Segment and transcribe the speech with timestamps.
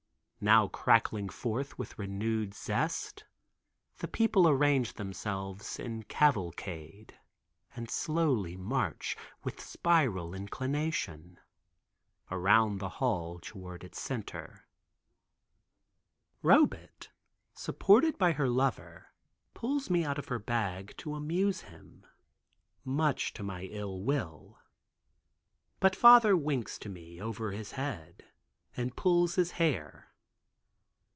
[0.43, 3.25] Now crackling forth with renewed zest,
[3.99, 7.13] the people arrange themselves in cavalcade,
[7.75, 11.37] and slowly march, with spiral inclination,
[12.31, 14.65] around the hall, towards its center.
[16.43, 17.09] Robet,
[17.53, 19.09] supported by her lover,
[19.53, 22.03] pulls me out of her bag to amuse him,
[22.83, 24.57] much to my ill will.
[25.79, 28.25] But father winks to me over his head,
[28.75, 30.07] and pulls his hair.